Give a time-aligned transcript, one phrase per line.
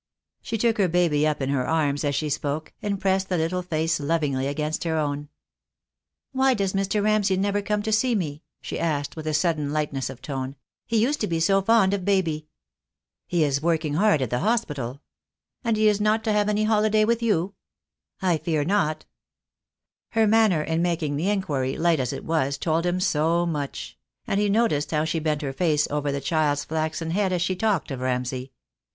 [0.41, 3.61] She took her baby up in her arms as she spoke, and pressed the little
[3.61, 5.29] face lovingly against her own.
[6.31, 7.03] "Why does Mr.
[7.03, 10.55] Ramsay never come to see me?" she asked with a sudden lightness of tone.
[10.87, 12.47] "He used to be so fond of baby."
[13.27, 15.01] "He is working hard at the hospital."
[15.63, 17.53] "And is he not to have any holiday with you?"
[18.21, 18.29] THE DAY WILT, COME.
[18.29, 19.05] 2 89 "I fear not."
[20.13, 24.39] Her manner in making the inquiry, light as it was, told him so much; and
[24.39, 27.91] he noticed how she bent her face over the child's flaxen head as she talked
[27.91, 28.51] of Ramsay.